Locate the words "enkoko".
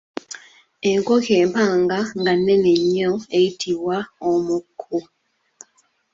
0.91-1.31